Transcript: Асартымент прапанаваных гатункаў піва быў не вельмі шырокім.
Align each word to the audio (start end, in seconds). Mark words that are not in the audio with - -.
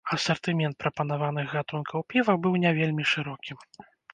Асартымент 0.15 0.75
прапанаваных 0.83 1.45
гатункаў 1.57 2.07
піва 2.15 2.33
быў 2.47 2.59
не 2.67 2.71
вельмі 2.81 3.03
шырокім. 3.13 3.57